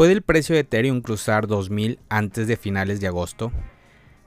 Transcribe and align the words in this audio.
¿Puede 0.00 0.14
el 0.14 0.22
precio 0.22 0.54
de 0.54 0.62
Ethereum 0.62 1.02
cruzar 1.02 1.46
2000 1.46 1.98
antes 2.08 2.46
de 2.46 2.56
finales 2.56 3.02
de 3.02 3.06
agosto? 3.06 3.52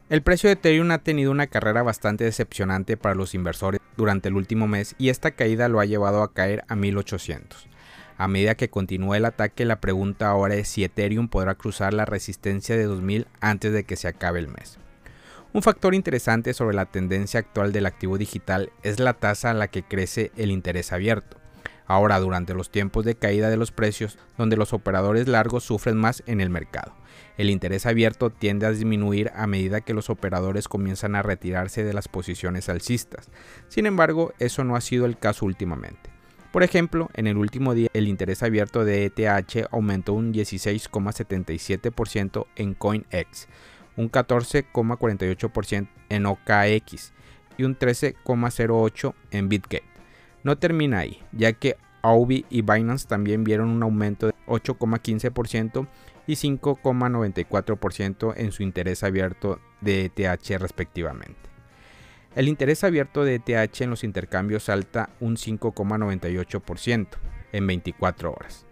El 0.07 0.21
precio 0.21 0.47
de 0.47 0.53
Ethereum 0.53 0.91
ha 0.91 0.99
tenido 0.99 1.31
una 1.31 1.47
carrera 1.47 1.81
bastante 1.81 2.23
decepcionante 2.23 2.95
para 2.95 3.15
los 3.15 3.33
inversores 3.33 3.81
durante 3.97 4.29
el 4.29 4.35
último 4.35 4.67
mes 4.67 4.93
y 4.99 5.09
esta 5.09 5.31
caída 5.31 5.69
lo 5.69 5.79
ha 5.79 5.85
llevado 5.85 6.21
a 6.21 6.31
caer 6.31 6.63
a 6.67 6.75
1800. 6.75 7.67
A 8.17 8.27
medida 8.27 8.53
que 8.53 8.69
continúa 8.69 9.17
el 9.17 9.25
ataque, 9.25 9.65
la 9.65 9.81
pregunta 9.81 10.29
ahora 10.29 10.53
es 10.53 10.67
si 10.67 10.83
Ethereum 10.83 11.27
podrá 11.27 11.55
cruzar 11.55 11.95
la 11.95 12.05
resistencia 12.05 12.77
de 12.77 12.83
2000 12.83 13.25
antes 13.41 13.73
de 13.73 13.83
que 13.83 13.95
se 13.95 14.07
acabe 14.07 14.37
el 14.37 14.49
mes. 14.49 14.77
Un 15.53 15.63
factor 15.63 15.95
interesante 15.95 16.53
sobre 16.53 16.75
la 16.75 16.85
tendencia 16.85 17.39
actual 17.39 17.71
del 17.71 17.87
activo 17.87 18.19
digital 18.19 18.71
es 18.83 18.99
la 18.99 19.13
tasa 19.13 19.49
a 19.49 19.55
la 19.55 19.69
que 19.69 19.81
crece 19.81 20.31
el 20.37 20.51
interés 20.51 20.93
abierto. 20.93 21.42
Ahora, 21.85 22.19
durante 22.19 22.53
los 22.53 22.69
tiempos 22.69 23.05
de 23.05 23.15
caída 23.15 23.49
de 23.49 23.57
los 23.57 23.71
precios, 23.71 24.17
donde 24.37 24.57
los 24.57 24.73
operadores 24.73 25.27
largos 25.27 25.63
sufren 25.63 25.97
más 25.97 26.23
en 26.27 26.41
el 26.41 26.49
mercado, 26.49 26.93
el 27.37 27.49
interés 27.49 27.85
abierto 27.85 28.29
tiende 28.29 28.65
a 28.65 28.71
disminuir 28.71 29.31
a 29.35 29.47
medida 29.47 29.81
que 29.81 29.93
los 29.93 30.09
operadores 30.09 30.67
comienzan 30.67 31.15
a 31.15 31.21
retirarse 31.21 31.83
de 31.83 31.93
las 31.93 32.07
posiciones 32.07 32.69
alcistas. 32.69 33.29
Sin 33.67 33.85
embargo, 33.85 34.33
eso 34.39 34.63
no 34.63 34.75
ha 34.75 34.81
sido 34.81 35.05
el 35.05 35.17
caso 35.17 35.45
últimamente. 35.45 36.11
Por 36.51 36.61
ejemplo, 36.61 37.09
en 37.15 37.25
el 37.25 37.37
último 37.37 37.73
día 37.73 37.89
el 37.93 38.07
interés 38.07 38.43
abierto 38.43 38.85
de 38.85 39.05
ETH 39.05 39.67
aumentó 39.71 40.13
un 40.13 40.31
16,77% 40.31 42.45
en 42.55 42.75
CoinEx, 42.75 43.47
un 43.97 44.11
14,48% 44.11 45.87
en 46.09 46.25
OKX 46.27 47.13
y 47.57 47.63
un 47.63 47.77
13,08% 47.77 49.15
en 49.31 49.49
BitGate. 49.49 49.92
No 50.43 50.57
termina 50.57 50.99
ahí, 50.99 51.19
ya 51.31 51.53
que 51.53 51.77
Aubi 52.01 52.45
y 52.49 52.61
Binance 52.61 53.07
también 53.07 53.43
vieron 53.43 53.69
un 53.69 53.81
aumento 53.81 54.27
de 54.27 54.33
8,15% 54.47 55.87
y 56.27 56.33
5,94% 56.33 58.33
en 58.35 58.51
su 58.51 58.63
interés 58.63 59.03
abierto 59.03 59.59
de 59.81 60.05
ETH 60.05 60.59
respectivamente. 60.59 61.49
El 62.35 62.47
interés 62.47 62.83
abierto 62.83 63.23
de 63.23 63.35
ETH 63.35 63.81
en 63.81 63.91
los 63.91 64.03
intercambios 64.03 64.63
salta 64.63 65.11
un 65.19 65.37
5,98% 65.37 67.07
en 67.51 67.67
24 67.67 68.31
horas. 68.31 68.65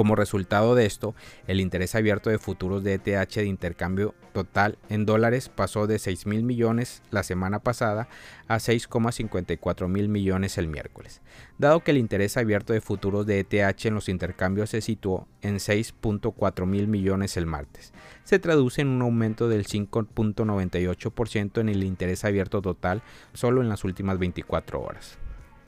Como 0.00 0.16
resultado 0.16 0.74
de 0.74 0.86
esto, 0.86 1.14
el 1.46 1.60
interés 1.60 1.94
abierto 1.94 2.30
de 2.30 2.38
futuros 2.38 2.82
de 2.82 2.94
ETH 2.94 3.34
de 3.34 3.44
intercambio 3.44 4.14
total 4.32 4.78
en 4.88 5.04
dólares 5.04 5.50
pasó 5.50 5.86
de 5.86 5.98
6 5.98 6.24
mil 6.24 6.42
millones 6.42 7.02
la 7.10 7.22
semana 7.22 7.58
pasada 7.58 8.08
a 8.48 8.56
6,54 8.56 9.88
mil 9.88 10.08
millones 10.08 10.56
el 10.56 10.68
miércoles, 10.68 11.20
dado 11.58 11.80
que 11.80 11.90
el 11.90 11.98
interés 11.98 12.38
abierto 12.38 12.72
de 12.72 12.80
futuros 12.80 13.26
de 13.26 13.40
ETH 13.40 13.84
en 13.84 13.94
los 13.94 14.08
intercambios 14.08 14.70
se 14.70 14.80
situó 14.80 15.28
en 15.42 15.56
6.4 15.56 16.64
mil 16.64 16.88
millones 16.88 17.36
el 17.36 17.44
martes. 17.44 17.92
Se 18.24 18.38
traduce 18.38 18.80
en 18.80 18.88
un 18.88 19.02
aumento 19.02 19.50
del 19.50 19.66
5.98% 19.66 21.60
en 21.60 21.68
el 21.68 21.84
interés 21.84 22.24
abierto 22.24 22.62
total 22.62 23.02
solo 23.34 23.60
en 23.60 23.68
las 23.68 23.84
últimas 23.84 24.18
24 24.18 24.80
horas. 24.80 25.18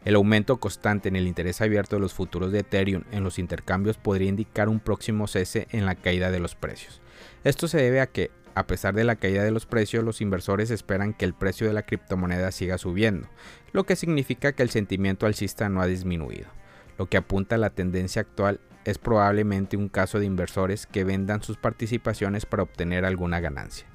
El 0.05 0.17
aumento 0.17 0.57
constante 0.57 1.09
en 1.09 1.15
el 1.15 1.29
interés 1.29 1.61
abierto 1.61 1.95
de 1.95 2.01
los 2.01 2.13
futuros 2.13 2.51
de 2.51 2.61
Ethereum 2.61 3.05
en 3.13 3.23
los 3.23 3.39
intercambios 3.39 3.99
podría 3.99 4.29
indicar 4.29 4.69
un 4.69 4.81
próximo 4.81 5.29
cese 5.29 5.69
en 5.71 5.87
la 5.87 5.95
caída 5.95 6.33
de 6.33 6.41
los 6.41 6.57
precios. 6.57 7.01
Esto 7.45 7.69
se 7.69 7.79
debe 7.79 8.01
a 8.01 8.09
que, 8.09 8.33
a 8.57 8.67
pesar 8.67 8.95
de 8.95 9.05
la 9.05 9.15
caída 9.15 9.45
de 9.45 9.53
los 9.53 9.65
precios, 9.65 10.03
los 10.03 10.21
inversores 10.21 10.73
esperan 10.73 11.15
que 11.15 11.25
el 11.25 11.35
precio 11.35 11.69
de 11.69 11.73
la 11.73 11.87
criptomoneda 11.87 12.51
siga 12.51 12.79
subiendo, 12.79 13.29
lo 13.73 13.85
que 13.85 13.95
significa 13.95 14.53
que 14.53 14.65
el 14.65 14.71
sentimiento 14.71 15.27
alcista 15.27 15.69
no 15.69 15.81
ha 15.81 15.87
disminuido. 15.87 16.49
Lo 16.99 17.07
que 17.07 17.17
apunta 17.17 17.55
a 17.55 17.59
la 17.59 17.71
tendencia 17.71 18.23
actual 18.23 18.59
es 18.85 18.99
probablemente 18.99 19.77
un 19.77 19.89
caso 19.89 20.19
de 20.19 20.27
inversores 20.27 20.89
que 20.89 21.05
vendan 21.05 21.45
sus 21.45 21.59
participaciones 21.59 22.45
para 22.45 22.65
obtener 22.65 23.05
alguna 23.05 23.39
ganancia 23.39 23.92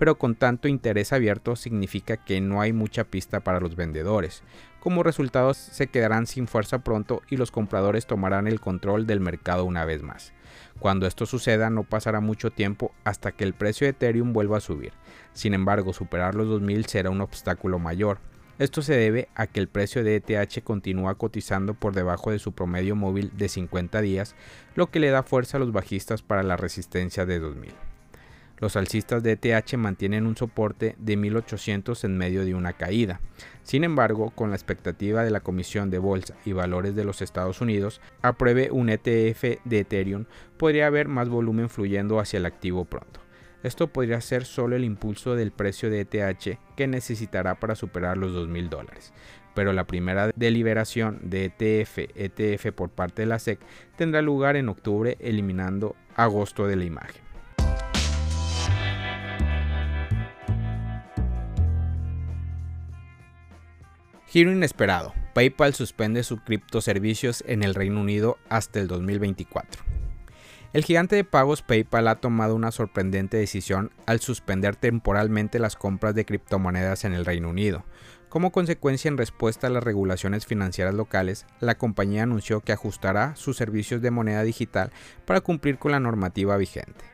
pero 0.00 0.16
con 0.16 0.34
tanto 0.34 0.66
interés 0.66 1.12
abierto 1.12 1.56
significa 1.56 2.16
que 2.16 2.40
no 2.40 2.62
hay 2.62 2.72
mucha 2.72 3.04
pista 3.04 3.40
para 3.40 3.60
los 3.60 3.76
vendedores. 3.76 4.42
Como 4.80 5.02
resultado 5.02 5.52
se 5.52 5.88
quedarán 5.88 6.26
sin 6.26 6.48
fuerza 6.48 6.78
pronto 6.78 7.20
y 7.28 7.36
los 7.36 7.50
compradores 7.50 8.06
tomarán 8.06 8.46
el 8.46 8.62
control 8.62 9.06
del 9.06 9.20
mercado 9.20 9.66
una 9.66 9.84
vez 9.84 10.02
más. 10.02 10.32
Cuando 10.78 11.06
esto 11.06 11.26
suceda 11.26 11.68
no 11.68 11.82
pasará 11.82 12.20
mucho 12.20 12.50
tiempo 12.50 12.94
hasta 13.04 13.32
que 13.32 13.44
el 13.44 13.52
precio 13.52 13.84
de 13.84 13.90
Ethereum 13.90 14.32
vuelva 14.32 14.56
a 14.56 14.62
subir. 14.62 14.94
Sin 15.34 15.52
embargo, 15.52 15.92
superar 15.92 16.34
los 16.34 16.48
2000 16.48 16.86
será 16.86 17.10
un 17.10 17.20
obstáculo 17.20 17.78
mayor. 17.78 18.20
Esto 18.58 18.80
se 18.80 18.96
debe 18.96 19.28
a 19.34 19.46
que 19.48 19.60
el 19.60 19.68
precio 19.68 20.02
de 20.02 20.16
ETH 20.16 20.64
continúa 20.64 21.16
cotizando 21.16 21.74
por 21.74 21.94
debajo 21.94 22.30
de 22.30 22.38
su 22.38 22.52
promedio 22.52 22.96
móvil 22.96 23.32
de 23.36 23.50
50 23.50 24.00
días, 24.00 24.34
lo 24.74 24.90
que 24.90 24.98
le 24.98 25.10
da 25.10 25.22
fuerza 25.24 25.58
a 25.58 25.60
los 25.60 25.72
bajistas 25.72 26.22
para 26.22 26.42
la 26.42 26.56
resistencia 26.56 27.26
de 27.26 27.38
2000. 27.38 27.89
Los 28.60 28.76
alcistas 28.76 29.22
de 29.22 29.38
ETH 29.40 29.74
mantienen 29.78 30.26
un 30.26 30.36
soporte 30.36 30.94
de 30.98 31.16
1800 31.16 32.04
en 32.04 32.18
medio 32.18 32.44
de 32.44 32.54
una 32.54 32.74
caída. 32.74 33.20
Sin 33.62 33.84
embargo, 33.84 34.30
con 34.30 34.50
la 34.50 34.56
expectativa 34.56 35.24
de 35.24 35.30
la 35.30 35.40
Comisión 35.40 35.88
de 35.90 35.98
Bolsa 35.98 36.36
y 36.44 36.52
Valores 36.52 36.94
de 36.94 37.04
los 37.04 37.22
Estados 37.22 37.62
Unidos 37.62 38.02
apruebe 38.20 38.70
un 38.70 38.90
ETF 38.90 39.64
de 39.64 39.78
Ethereum, 39.80 40.26
podría 40.58 40.88
haber 40.88 41.08
más 41.08 41.30
volumen 41.30 41.70
fluyendo 41.70 42.20
hacia 42.20 42.36
el 42.36 42.44
activo 42.44 42.84
pronto. 42.84 43.20
Esto 43.62 43.88
podría 43.88 44.20
ser 44.20 44.44
solo 44.44 44.76
el 44.76 44.84
impulso 44.84 45.34
del 45.36 45.52
precio 45.52 45.90
de 45.90 46.00
ETH 46.00 46.58
que 46.76 46.86
necesitará 46.86 47.54
para 47.60 47.74
superar 47.74 48.18
los 48.18 48.32
2.000 48.32 48.68
dólares. 48.68 49.14
Pero 49.54 49.72
la 49.72 49.86
primera 49.86 50.30
deliberación 50.36 51.18
de 51.22 51.46
ETF, 51.46 52.10
ETF 52.14 52.72
por 52.72 52.90
parte 52.90 53.22
de 53.22 53.26
la 53.26 53.38
SEC 53.38 53.58
tendrá 53.96 54.20
lugar 54.22 54.56
en 54.56 54.68
octubre 54.68 55.16
eliminando 55.20 55.96
agosto 56.14 56.66
de 56.66 56.76
la 56.76 56.84
imagen. 56.84 57.29
Giro 64.30 64.52
inesperado. 64.52 65.12
PayPal 65.34 65.74
suspende 65.74 66.22
sus 66.22 66.40
criptoservicios 66.42 67.42
en 67.48 67.64
el 67.64 67.74
Reino 67.74 68.00
Unido 68.00 68.38
hasta 68.48 68.78
el 68.78 68.86
2024. 68.86 69.82
El 70.72 70.84
gigante 70.84 71.16
de 71.16 71.24
pagos 71.24 71.62
PayPal 71.62 72.06
ha 72.06 72.20
tomado 72.20 72.54
una 72.54 72.70
sorprendente 72.70 73.38
decisión 73.38 73.90
al 74.06 74.20
suspender 74.20 74.76
temporalmente 74.76 75.58
las 75.58 75.74
compras 75.74 76.14
de 76.14 76.24
criptomonedas 76.24 77.02
en 77.02 77.12
el 77.12 77.24
Reino 77.24 77.48
Unido. 77.48 77.84
Como 78.28 78.52
consecuencia 78.52 79.08
en 79.08 79.18
respuesta 79.18 79.66
a 79.66 79.70
las 79.70 79.82
regulaciones 79.82 80.46
financieras 80.46 80.94
locales, 80.94 81.44
la 81.58 81.76
compañía 81.76 82.22
anunció 82.22 82.60
que 82.60 82.70
ajustará 82.70 83.34
sus 83.34 83.56
servicios 83.56 84.00
de 84.00 84.12
moneda 84.12 84.44
digital 84.44 84.92
para 85.24 85.40
cumplir 85.40 85.78
con 85.78 85.90
la 85.90 85.98
normativa 85.98 86.56
vigente. 86.56 87.04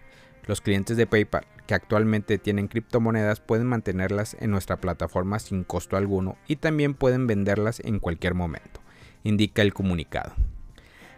Los 0.45 0.61
clientes 0.61 0.99
de 0.99 1.07
PayPal 1.07 1.47
que 1.67 1.75
actualmente 1.75 2.39
tienen 2.39 2.69
criptomonedas 2.69 3.41
pueden 3.41 3.67
mantenerlas 3.67 4.37
en 4.41 4.51
nuestra 4.51 4.81
plataforma 4.81 5.39
sin 5.39 5.65
costo 5.65 5.97
alguno 5.97 6.37
y 6.47 6.57
también 6.57 6.95
pueden 6.95 7.27
venderlas 7.27 7.81
en 7.81 7.99
cualquier 7.99 8.35
momento, 8.35 8.81
indica 9.25 9.63
el 9.63 9.75
comunicado. 9.75 10.35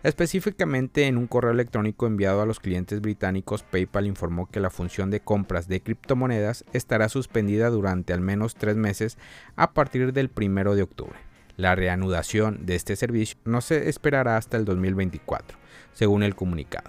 Específicamente 0.04 1.06
en 1.06 1.18
un 1.18 1.26
correo 1.26 1.50
electrónico 1.50 2.06
enviado 2.06 2.40
a 2.40 2.46
los 2.46 2.60
clientes 2.60 3.00
británicos, 3.00 3.64
PayPal 3.64 4.06
informó 4.06 4.48
que 4.48 4.60
la 4.60 4.70
función 4.70 5.10
de 5.10 5.20
compras 5.20 5.66
de 5.66 5.82
criptomonedas 5.82 6.64
estará 6.72 7.08
suspendida 7.08 7.68
durante 7.68 8.12
al 8.12 8.20
menos 8.20 8.54
tres 8.54 8.76
meses 8.76 9.18
a 9.56 9.72
partir 9.72 10.12
del 10.12 10.30
1 10.34 10.74
de 10.76 10.82
octubre. 10.82 11.18
La 11.56 11.74
reanudación 11.74 12.64
de 12.64 12.76
este 12.76 12.94
servicio 12.94 13.36
no 13.44 13.60
se 13.60 13.88
esperará 13.88 14.36
hasta 14.36 14.56
el 14.56 14.64
2024, 14.64 15.58
según 15.92 16.22
el 16.22 16.36
comunicado. 16.36 16.88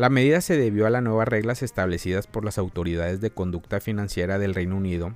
La 0.00 0.08
medida 0.08 0.40
se 0.40 0.56
debió 0.56 0.86
a 0.86 0.90
las 0.90 1.02
nuevas 1.02 1.28
reglas 1.28 1.62
establecidas 1.62 2.26
por 2.26 2.42
las 2.42 2.56
autoridades 2.56 3.20
de 3.20 3.32
conducta 3.32 3.80
financiera 3.80 4.38
del 4.38 4.54
Reino 4.54 4.78
Unido, 4.78 5.14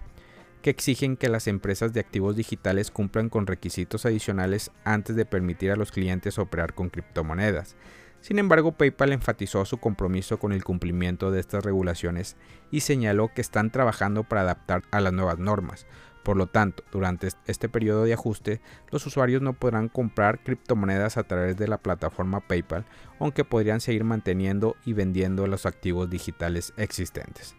que 0.60 0.68
exigen 0.68 1.16
que 1.16 1.30
las 1.30 1.46
empresas 1.46 1.94
de 1.94 2.00
activos 2.00 2.36
digitales 2.36 2.90
cumplan 2.90 3.30
con 3.30 3.46
requisitos 3.46 4.04
adicionales 4.04 4.70
antes 4.84 5.16
de 5.16 5.24
permitir 5.24 5.70
a 5.70 5.76
los 5.76 5.90
clientes 5.90 6.38
operar 6.38 6.74
con 6.74 6.90
criptomonedas. 6.90 7.76
Sin 8.20 8.38
embargo, 8.38 8.72
PayPal 8.72 9.12
enfatizó 9.12 9.64
su 9.64 9.78
compromiso 9.78 10.38
con 10.38 10.52
el 10.52 10.62
cumplimiento 10.62 11.30
de 11.30 11.40
estas 11.40 11.64
regulaciones 11.64 12.36
y 12.70 12.80
señaló 12.80 13.30
que 13.34 13.40
están 13.40 13.70
trabajando 13.70 14.24
para 14.24 14.42
adaptar 14.42 14.82
a 14.90 15.00
las 15.00 15.14
nuevas 15.14 15.38
normas, 15.38 15.86
por 16.24 16.38
lo 16.38 16.46
tanto, 16.46 16.82
durante 16.90 17.28
este 17.46 17.68
periodo 17.68 18.04
de 18.04 18.14
ajuste, 18.14 18.60
los 18.90 19.06
usuarios 19.06 19.42
no 19.42 19.52
podrán 19.52 19.88
comprar 19.88 20.42
criptomonedas 20.42 21.18
a 21.18 21.24
través 21.24 21.56
de 21.58 21.68
la 21.68 21.78
plataforma 21.78 22.40
PayPal, 22.40 22.86
aunque 23.20 23.44
podrían 23.44 23.80
seguir 23.80 24.04
manteniendo 24.04 24.74
y 24.86 24.94
vendiendo 24.94 25.46
los 25.46 25.66
activos 25.66 26.08
digitales 26.08 26.72
existentes. 26.78 27.54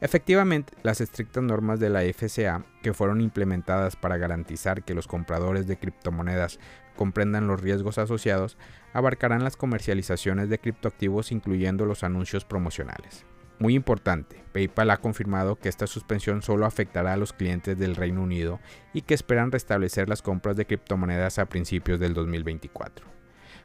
Efectivamente, 0.00 0.74
las 0.82 1.00
estrictas 1.00 1.42
normas 1.42 1.80
de 1.80 1.88
la 1.88 2.02
FCA, 2.02 2.66
que 2.82 2.92
fueron 2.92 3.22
implementadas 3.22 3.96
para 3.96 4.18
garantizar 4.18 4.82
que 4.84 4.94
los 4.94 5.06
compradores 5.06 5.66
de 5.66 5.78
criptomonedas 5.78 6.58
comprendan 6.96 7.46
los 7.46 7.62
riesgos 7.62 7.96
asociados, 7.96 8.58
abarcarán 8.92 9.42
las 9.42 9.56
comercializaciones 9.56 10.50
de 10.50 10.58
criptoactivos 10.58 11.32
incluyendo 11.32 11.86
los 11.86 12.04
anuncios 12.04 12.44
promocionales. 12.44 13.24
Muy 13.58 13.74
importante, 13.74 14.42
PayPal 14.52 14.90
ha 14.90 14.96
confirmado 14.96 15.56
que 15.56 15.68
esta 15.68 15.86
suspensión 15.86 16.42
solo 16.42 16.66
afectará 16.66 17.12
a 17.12 17.16
los 17.16 17.32
clientes 17.32 17.78
del 17.78 17.94
Reino 17.94 18.22
Unido 18.22 18.58
y 18.92 19.02
que 19.02 19.14
esperan 19.14 19.52
restablecer 19.52 20.08
las 20.08 20.22
compras 20.22 20.56
de 20.56 20.66
criptomonedas 20.66 21.38
a 21.38 21.46
principios 21.46 22.00
del 22.00 22.14
2024. 22.14 23.06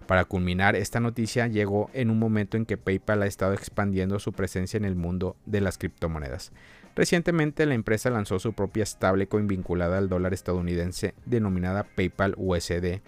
Para 0.05 0.25
culminar, 0.25 0.75
esta 0.75 0.99
noticia 0.99 1.47
llegó 1.47 1.89
en 1.93 2.09
un 2.09 2.17
momento 2.17 2.57
en 2.57 2.65
que 2.65 2.77
PayPal 2.77 3.21
ha 3.21 3.27
estado 3.27 3.53
expandiendo 3.53 4.19
su 4.19 4.33
presencia 4.33 4.77
en 4.77 4.85
el 4.85 4.95
mundo 4.95 5.35
de 5.45 5.61
las 5.61 5.77
criptomonedas. 5.77 6.51
Recientemente 6.95 7.65
la 7.65 7.75
empresa 7.75 8.09
lanzó 8.09 8.39
su 8.39 8.53
propia 8.53 8.85
stablecoin 8.85 9.47
vinculada 9.47 9.97
al 9.97 10.09
dólar 10.09 10.33
estadounidense 10.33 11.13
denominada 11.25 11.83
PayPal 11.95 12.33
USD, 12.37 13.01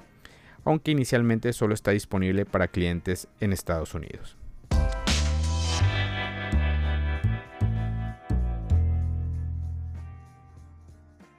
aunque 0.64 0.92
inicialmente 0.92 1.54
solo 1.54 1.74
está 1.74 1.92
disponible 1.92 2.46
para 2.46 2.68
clientes 2.68 3.28
en 3.40 3.54
Estados 3.54 3.96
Unidos. 3.96 4.38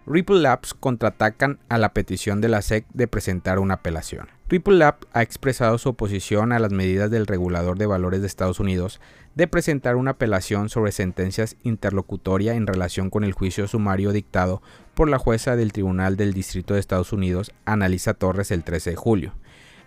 Ripple 0.04 0.40
Labs 0.40 0.74
contraatacan 0.74 1.60
a 1.68 1.78
la 1.78 1.94
petición 1.94 2.40
de 2.40 2.48
la 2.48 2.60
SEC 2.60 2.86
de 2.92 3.06
presentar 3.06 3.60
una 3.60 3.74
apelación. 3.74 4.28
Ripple 4.48 4.76
Labs 4.76 5.06
ha 5.12 5.22
expresado 5.22 5.78
su 5.78 5.90
oposición 5.90 6.52
a 6.52 6.58
las 6.58 6.72
medidas 6.72 7.08
del 7.08 7.26
regulador 7.26 7.78
de 7.78 7.86
valores 7.86 8.20
de 8.20 8.26
Estados 8.26 8.58
Unidos 8.58 9.00
de 9.36 9.46
presentar 9.46 9.94
una 9.94 10.12
apelación 10.12 10.68
sobre 10.68 10.90
sentencias 10.90 11.56
interlocutoria 11.62 12.54
en 12.54 12.66
relación 12.66 13.10
con 13.10 13.22
el 13.22 13.32
juicio 13.32 13.68
sumario 13.68 14.12
dictado 14.12 14.60
por 14.94 15.08
la 15.08 15.18
jueza 15.18 15.54
del 15.54 15.72
Tribunal 15.72 16.16
del 16.16 16.34
Distrito 16.34 16.74
de 16.74 16.80
Estados 16.80 17.12
Unidos, 17.12 17.52
Analisa 17.64 18.14
Torres, 18.14 18.50
el 18.50 18.64
13 18.64 18.90
de 18.90 18.96
julio. 18.96 19.34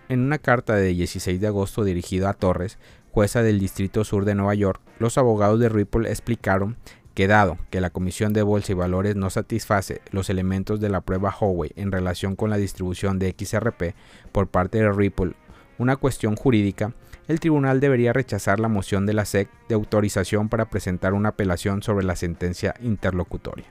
En 0.07 0.21
una 0.21 0.37
carta 0.37 0.75
de 0.75 0.87
16 0.87 1.41
de 1.41 1.47
agosto 1.47 1.83
dirigida 1.83 2.29
a 2.29 2.33
Torres, 2.33 2.77
jueza 3.11 3.43
del 3.43 3.59
Distrito 3.59 4.03
Sur 4.05 4.23
de 4.23 4.35
Nueva 4.35 4.55
York, 4.55 4.81
los 4.97 5.17
abogados 5.17 5.59
de 5.59 5.69
Ripple 5.69 6.09
explicaron 6.09 6.77
que 7.15 7.27
dado 7.27 7.57
que 7.71 7.81
la 7.81 7.89
Comisión 7.89 8.33
de 8.33 8.43
Bolsa 8.43 8.73
y 8.73 8.75
Valores 8.75 9.15
no 9.15 9.29
satisface 9.29 10.01
los 10.11 10.29
elementos 10.29 10.79
de 10.79 10.89
la 10.89 11.01
prueba 11.01 11.33
Huawei 11.35 11.71
en 11.77 11.91
relación 11.91 12.35
con 12.35 12.49
la 12.49 12.57
distribución 12.57 13.17
de 13.17 13.33
XRP 13.39 13.95
por 14.31 14.47
parte 14.47 14.79
de 14.79 14.91
Ripple, 14.91 15.33
una 15.77 15.95
cuestión 15.95 16.35
jurídica, 16.35 16.93
el 17.27 17.39
tribunal 17.39 17.79
debería 17.79 18.13
rechazar 18.13 18.59
la 18.59 18.67
moción 18.67 19.05
de 19.05 19.13
la 19.13 19.25
SEC 19.25 19.49
de 19.67 19.75
autorización 19.75 20.49
para 20.49 20.69
presentar 20.69 21.13
una 21.13 21.29
apelación 21.29 21.81
sobre 21.81 22.05
la 22.05 22.15
sentencia 22.15 22.75
interlocutoria. 22.81 23.65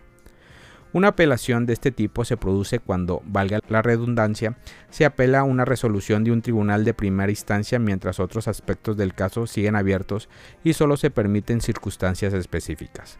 Una 0.92 1.08
apelación 1.08 1.66
de 1.66 1.72
este 1.72 1.90
tipo 1.90 2.24
se 2.24 2.36
produce 2.36 2.78
cuando, 2.78 3.20
valga 3.26 3.58
la 3.68 3.82
redundancia, 3.82 4.56
se 4.90 5.04
apela 5.04 5.40
a 5.40 5.44
una 5.44 5.64
resolución 5.64 6.24
de 6.24 6.30
un 6.30 6.40
tribunal 6.40 6.84
de 6.84 6.94
primera 6.94 7.30
instancia 7.30 7.78
mientras 7.78 8.20
otros 8.20 8.48
aspectos 8.48 8.96
del 8.96 9.12
caso 9.12 9.46
siguen 9.46 9.76
abiertos 9.76 10.28
y 10.62 10.72
solo 10.72 10.96
se 10.96 11.10
permiten 11.10 11.60
circunstancias 11.60 12.32
específicas. 12.32 13.18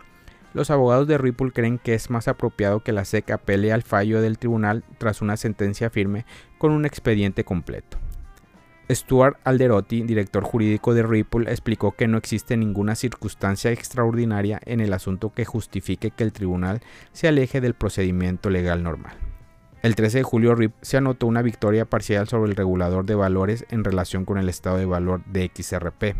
Los 0.55 0.71
abogados 0.71 1.09
de 1.09 1.19
Ripple 1.19 1.51
creen 1.51 1.79
que 1.79 1.95
es 1.95 2.11
más 2.11 2.29
apropiado 2.29 2.81
que 2.81 2.93
la 2.93 3.05
SEC 3.05 3.33
apele 3.33 3.73
al 3.73 3.83
fallo 3.83 4.23
del 4.23 4.39
tribunal 4.39 4.85
tras 4.99 5.21
una 5.21 5.37
sentencia 5.37 5.91
firme 5.91 6.25
con 6.59 6.71
un 6.71 6.87
expediente 6.87 7.45
completo. 7.45 7.99
Stuart 8.89 9.39
Alderotti, 9.43 10.03
director 10.03 10.45
jurídico 10.45 10.95
de 10.95 11.03
Ripple, 11.03 11.51
explicó 11.51 11.93
que 11.93 12.07
no 12.07 12.19
existe 12.19 12.57
ninguna 12.57 12.95
circunstancia 12.95 13.73
extraordinaria 13.73 14.61
en 14.65 14.81
el 14.81 14.93
asunto 14.93 15.33
que 15.33 15.45
justifique 15.45 16.13
que 16.13 16.23
el 16.23 16.33
tribunal 16.33 16.81
se 17.13 17.27
aleje 17.27 17.61
del 17.61 17.75
procedimiento 17.75 18.49
legal 18.49 18.85
normal. 18.85 19.17
El 19.83 19.97
13 19.97 20.19
de 20.19 20.25
julio, 20.25 20.55
Ripple 20.55 20.79
se 20.83 20.99
anotó 20.99 21.27
una 21.27 21.43
victoria 21.43 21.85
parcial 21.85 22.29
sobre 22.29 22.51
el 22.51 22.57
regulador 22.57 23.07
de 23.07 23.17
valores 23.17 23.67
en 23.71 23.83
relación 23.83 24.25
con 24.25 24.39
el 24.39 24.49
estado 24.49 24.77
de 24.77 24.87
valor 24.87 25.25
de 25.25 25.51
XRP. 25.53 26.15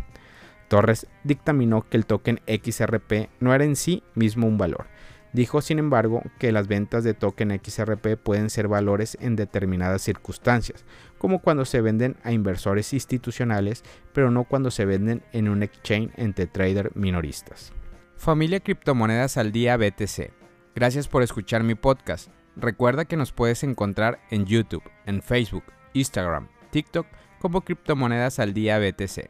Torres 0.67 1.07
dictaminó 1.23 1.87
que 1.87 1.97
el 1.97 2.05
token 2.05 2.41
XRP 2.47 3.29
no 3.39 3.53
era 3.53 3.63
en 3.63 3.75
sí 3.75 4.03
mismo 4.15 4.47
un 4.47 4.57
valor. 4.57 4.87
Dijo, 5.35 5.61
sin 5.61 5.79
embargo, 5.79 6.23
que 6.39 6.53
las 6.53 6.69
ventas 6.69 7.03
de 7.03 7.13
token 7.13 7.59
XRP 7.61 8.15
pueden 8.15 8.49
ser 8.49 8.69
valores 8.69 9.17
en 9.19 9.35
determinadas 9.35 10.01
circunstancias, 10.01 10.85
como 11.17 11.39
cuando 11.39 11.65
se 11.65 11.81
venden 11.81 12.15
a 12.23 12.31
inversores 12.31 12.93
institucionales, 12.93 13.83
pero 14.13 14.31
no 14.31 14.45
cuando 14.45 14.71
se 14.71 14.85
venden 14.85 15.23
en 15.33 15.49
un 15.49 15.61
exchange 15.61 16.11
entre 16.15 16.47
traders 16.47 16.95
minoristas. 16.95 17.73
Familia 18.15 18.61
Criptomonedas 18.61 19.35
al 19.35 19.51
Día 19.51 19.75
BTC. 19.75 20.31
Gracias 20.73 21.09
por 21.09 21.21
escuchar 21.21 21.63
mi 21.63 21.75
podcast. 21.75 22.29
Recuerda 22.55 23.03
que 23.03 23.17
nos 23.17 23.33
puedes 23.33 23.63
encontrar 23.63 24.19
en 24.29 24.45
YouTube, 24.45 24.83
en 25.05 25.21
Facebook, 25.21 25.65
Instagram, 25.91 26.47
TikTok 26.71 27.07
como 27.39 27.61
Criptomonedas 27.61 28.39
al 28.39 28.53
Día 28.53 28.79
BTC. 28.79 29.29